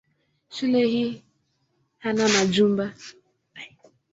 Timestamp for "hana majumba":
1.97-2.93